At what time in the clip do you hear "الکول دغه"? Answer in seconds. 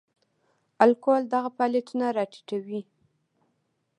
0.83-1.49